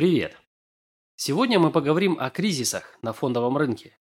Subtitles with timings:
[0.00, 0.34] Привет!
[1.14, 3.98] Сегодня мы поговорим о кризисах на фондовом рынке.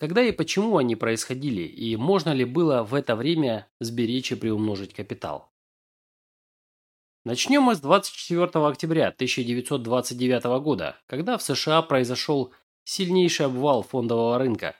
[0.00, 4.94] Когда и почему они происходили, и можно ли было в это время сберечь и приумножить
[4.94, 5.52] капитал.
[7.24, 12.52] Начнем мы с 24 октября 1929 года, когда в США произошел
[12.82, 14.74] сильнейший обвал фондового рынка,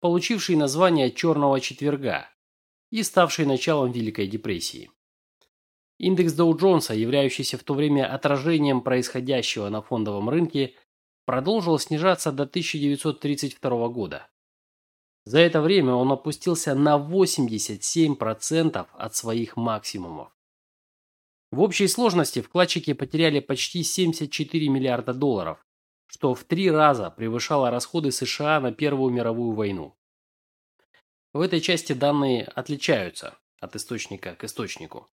[0.00, 2.28] получивший название «Черного четверга»
[2.90, 4.90] и ставший началом Великой депрессии.
[5.98, 10.74] Индекс Доу-Джонса, являющийся в то время отражением происходящего на фондовом рынке,
[11.24, 14.28] продолжил снижаться до 1932 года.
[15.24, 20.30] За это время он опустился на 87% от своих максимумов.
[21.50, 25.64] В общей сложности вкладчики потеряли почти 74 миллиарда долларов,
[26.06, 29.96] что в три раза превышало расходы США на Первую мировую войну.
[31.32, 35.08] В этой части данные отличаются от источника к источнику.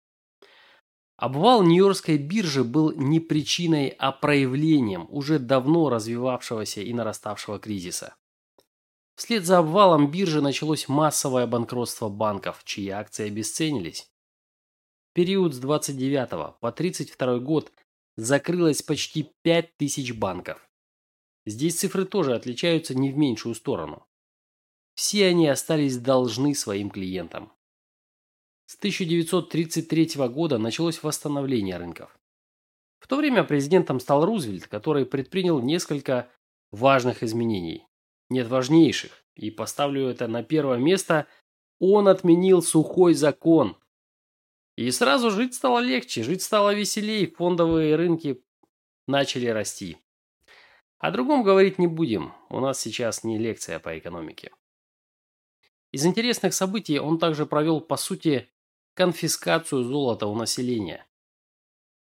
[1.16, 8.14] Обвал Нью-Йоркской биржи был не причиной, а проявлением уже давно развивавшегося и нараставшего кризиса.
[9.14, 14.10] Вслед за обвалом биржи началось массовое банкротство банков, чьи акции обесценились.
[15.10, 17.72] В период с 29 по 32 год
[18.16, 20.68] закрылось почти 5000 банков.
[21.46, 24.06] Здесь цифры тоже отличаются не в меньшую сторону.
[24.94, 27.55] Все они остались должны своим клиентам.
[28.76, 32.14] С 1933 года началось восстановление рынков.
[32.98, 36.28] В то время президентом стал Рузвельт, который предпринял несколько
[36.72, 37.86] важных изменений.
[38.28, 41.26] Нет важнейших, и поставлю это на первое место,
[41.80, 43.78] он отменил сухой закон.
[44.76, 48.44] И сразу жить стало легче, жить стало веселей, фондовые рынки
[49.06, 49.96] начали расти.
[50.98, 54.52] О другом говорить не будем, у нас сейчас не лекция по экономике.
[55.92, 58.50] Из интересных событий он также провел, по сути,
[58.96, 61.06] конфискацию золота у населения.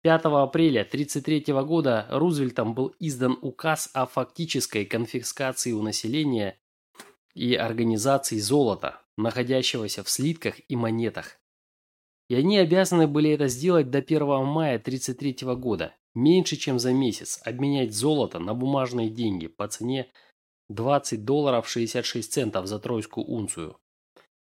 [0.03, 6.57] 5 апреля 1933 года Рузвельтом был издан указ о фактической конфискации у населения
[7.35, 11.41] и организации золота, находящегося в слитках и монетах.
[12.29, 17.41] И они обязаны были это сделать до 1 мая 1933 года, меньше чем за месяц,
[17.45, 20.13] обменять золото на бумажные деньги по цене
[20.69, 23.79] 20 долларов 66 центов за тройскую унцию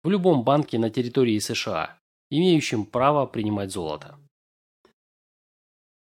[0.02, 1.98] в любом банке на территории США
[2.30, 4.18] имеющим право принимать золото,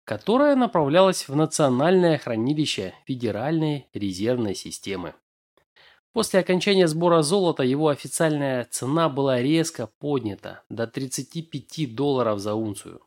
[0.06, 5.16] которое направлялось в Национальное хранилище Федеральной резервной системы.
[6.14, 13.02] После окончания сбора золота его официальная цена была резко поднята до 35 долларов за унцию.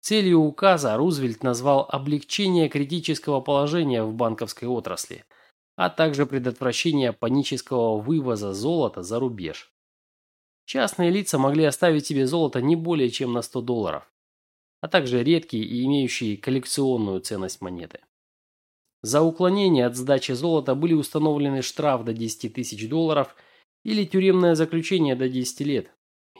[0.00, 5.24] Целью указа Рузвельт назвал облегчение критического положения в банковской отрасли,
[5.76, 9.72] а также предотвращение панического вывоза золота за рубеж.
[10.64, 14.12] Частные лица могли оставить себе золото не более чем на 100 долларов,
[14.80, 18.00] а также редкие и имеющие коллекционную ценность монеты.
[19.02, 23.34] За уклонение от сдачи золота были установлены штраф до 10 тысяч долларов
[23.82, 25.90] или тюремное заключение до 10 лет,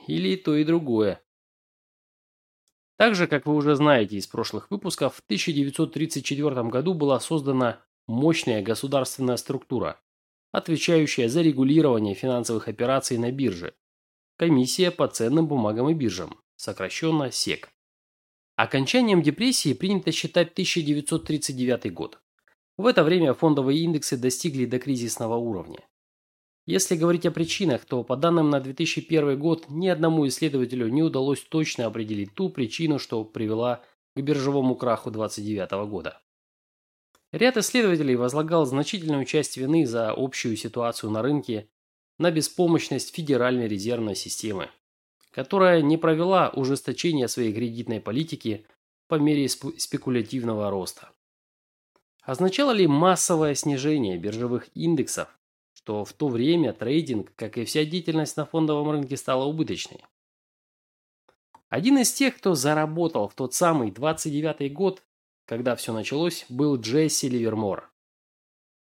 [0.07, 1.21] или то и другое.
[2.97, 9.37] Также, как вы уже знаете из прошлых выпусков, в 1934 году была создана мощная государственная
[9.37, 9.99] структура,
[10.51, 13.73] отвечающая за регулирование финансовых операций на бирже,
[14.41, 17.69] Комиссия по ценным бумагам и биржам, сокращенно СЕК.
[18.55, 22.19] Окончанием депрессии принято считать 1939 год.
[22.75, 25.87] В это время фондовые индексы достигли до кризисного уровня.
[26.65, 31.41] Если говорить о причинах, то по данным на 2001 год ни одному исследователю не удалось
[31.41, 33.83] точно определить ту причину, что привела
[34.15, 36.19] к биржевому краху 1929 года.
[37.31, 41.69] Ряд исследователей возлагал значительную часть вины за общую ситуацию на рынке
[42.21, 44.69] на беспомощность Федеральной резервной системы,
[45.31, 48.65] которая не провела ужесточения своей кредитной политики
[49.07, 51.09] по мере спекулятивного роста.
[52.21, 55.35] Означало ли массовое снижение биржевых индексов,
[55.73, 60.05] что в то время трейдинг, как и вся деятельность на фондовом рынке, стала убыточной?
[61.69, 65.01] Один из тех, кто заработал в тот самый 29-й год,
[65.45, 67.91] когда все началось, был Джесси Ливермор.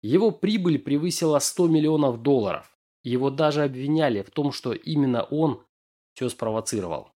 [0.03, 2.77] Его прибыль превысила 100 миллионов долларов.
[3.03, 5.65] Его даже обвиняли в том, что именно он
[6.15, 7.13] все спровоцировал.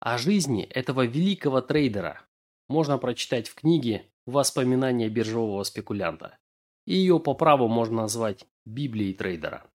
[0.00, 2.26] О жизни этого великого трейдера
[2.68, 6.38] можно прочитать в книге «Воспоминания биржевого спекулянта».
[6.86, 9.68] И ее по праву можно назвать Библией трейдера.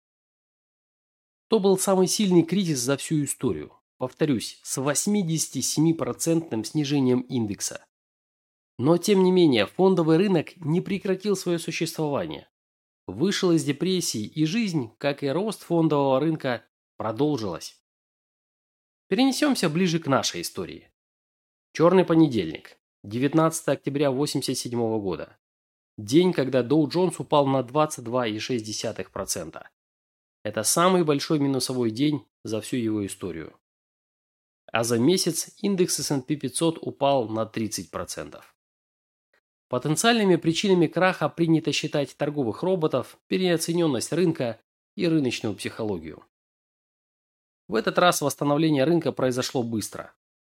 [1.50, 3.74] То был самый сильный кризис за всю историю.
[3.98, 7.86] Повторюсь, с 87% снижением индекса.
[8.78, 12.51] Но тем не менее, фондовый рынок не прекратил свое существование
[13.08, 16.66] вышел из депрессии, и жизнь, как и рост фондового рынка,
[16.98, 17.82] продолжилась.
[19.08, 20.92] Перенесемся ближе к нашей истории.
[21.74, 22.78] Черный понедельник.
[23.04, 25.38] 19 октября 1987 года.
[25.98, 29.64] День, когда Доу Джонс упал на 22,6%.
[30.44, 33.56] Это самый большой минусовой день за всю его историю.
[34.72, 38.42] А за месяц индекс S&P 500 упал на 30%.
[39.72, 44.60] Потенциальными причинами краха принято считать торговых роботов, переоцененность рынка
[44.98, 46.26] и рыночную психологию.
[47.70, 50.14] В этот раз восстановление рынка произошло быстро.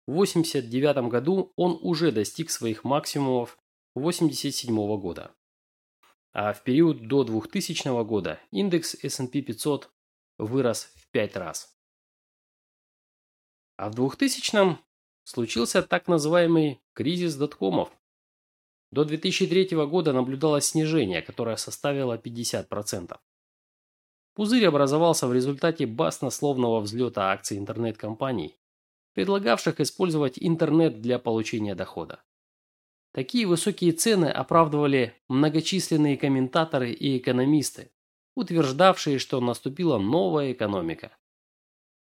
[0.07, 3.59] В 1989 году он уже достиг своих максимумов
[3.95, 5.31] 1987 года.
[6.33, 9.91] А в период до 2000 года индекс S&P 500
[10.39, 11.77] вырос в 5 раз.
[13.77, 14.79] А в 2000-м
[15.25, 17.91] случился так называемый кризис доткомов.
[18.93, 23.17] До 2003 года наблюдалось снижение, которое составило 50%.
[24.35, 28.59] Пузырь образовался в результате баснословного взлета акций интернет-компаний,
[29.15, 32.23] предлагавших использовать интернет для получения дохода.
[33.15, 37.91] Такие высокие цены оправдывали многочисленные комментаторы и экономисты,
[38.37, 41.17] утверждавшие, что наступила новая экономика.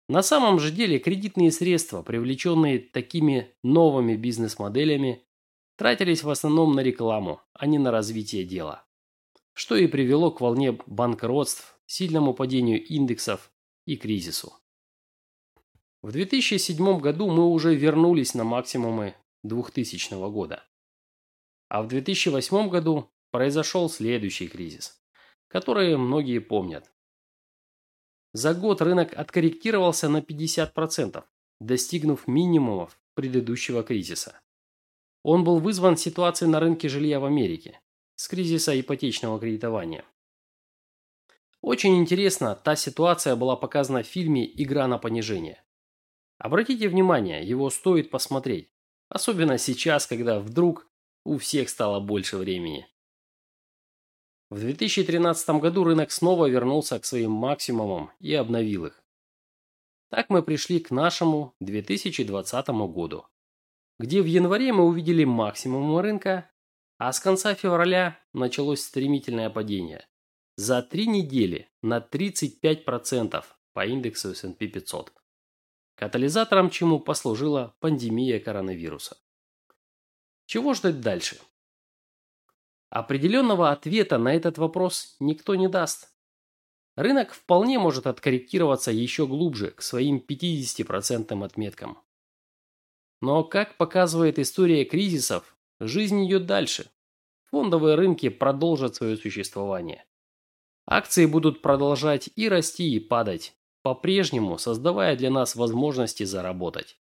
[0.08, 5.24] На самом же деле кредитные средства, привлеченные такими новыми бизнес-моделями,
[5.76, 8.84] тратились в основном на рекламу, а не на развитие дела.
[9.52, 13.52] Что и привело к волне банкротств, сильному падению индексов
[13.86, 14.54] и кризису.
[16.02, 20.64] В 2007 году мы уже вернулись на максимумы 2000 года.
[21.68, 25.02] А в 2008 году произошел следующий кризис,
[25.48, 26.90] который многие помнят.
[28.32, 31.24] За год рынок откорректировался на 50%,
[31.60, 34.40] достигнув минимумов предыдущего кризиса.
[35.24, 37.80] Он был вызван ситуацией на рынке жилья в Америке,
[38.14, 40.04] с кризиса ипотечного кредитования.
[41.62, 45.64] Очень интересно, та ситуация была показана в фильме «Игра на понижение».
[46.36, 48.70] Обратите внимание, его стоит посмотреть.
[49.08, 50.90] Особенно сейчас, когда вдруг
[51.24, 52.86] у всех стало больше времени.
[54.50, 59.02] В 2013 году рынок снова вернулся к своим максимумам и обновил их.
[60.10, 63.24] Так мы пришли к нашему 2020 году,
[63.98, 66.50] где в январе мы увидели максимум рынка,
[66.98, 70.06] а с конца февраля началось стремительное падение.
[70.56, 75.12] За три недели на 35% по индексу S&P 500.
[75.96, 79.16] Катализатором чему послужила пандемия коронавируса.
[80.46, 81.38] Чего ждать дальше?
[82.90, 86.14] Определенного ответа на этот вопрос никто не даст.
[86.96, 91.98] Рынок вполне может откорректироваться еще глубже, к своим 50% отметкам.
[93.20, 96.90] Но, как показывает история кризисов, жизнь идет дальше.
[97.50, 100.04] Фондовые рынки продолжат свое существование.
[100.86, 106.98] Акции будут продолжать и расти, и падать, по-прежнему создавая для нас возможности заработать.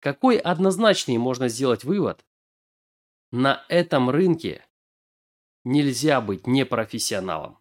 [0.00, 2.24] Какой однозначный можно сделать вывод?
[3.30, 4.66] На этом рынке
[5.64, 7.58] нельзя быть непрофессионалом.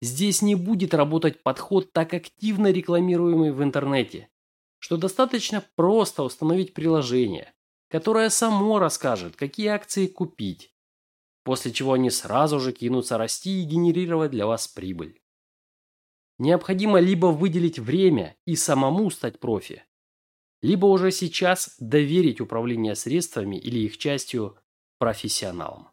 [0.00, 4.30] Здесь не будет работать подход, так активно рекламируемый в интернете,
[4.78, 7.54] что достаточно просто установить приложение,
[7.88, 10.74] которое само расскажет, какие акции купить,
[11.44, 15.20] после чего они сразу же кинутся расти и генерировать для вас прибыль.
[16.38, 19.84] Необходимо либо выделить время и самому стать профи,
[20.62, 24.56] либо уже сейчас доверить управление средствами или их частью
[24.98, 25.88] профессионалам.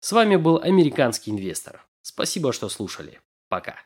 [0.00, 1.86] С вами был американский инвестор.
[2.02, 3.20] Спасибо, что слушали.
[3.48, 3.76] Пока.